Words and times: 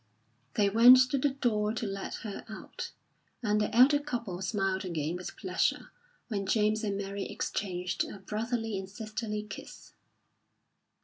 They 0.55 0.67
went 0.67 0.97
to 1.11 1.19
the 1.19 1.29
door 1.29 1.73
to 1.75 1.85
let 1.85 2.15
her 2.25 2.43
out, 2.49 2.89
and 3.43 3.61
the 3.61 3.69
elder 3.71 3.99
couple 3.99 4.41
smiled 4.41 4.83
again 4.83 5.15
with 5.17 5.37
pleasure 5.37 5.91
when 6.27 6.47
James 6.47 6.83
and 6.83 6.97
Mary 6.97 7.25
exchanged 7.25 8.05
a 8.05 8.17
brotherly 8.17 8.79
and 8.79 8.89
sisterly 8.89 9.43
kiss. 9.43 9.93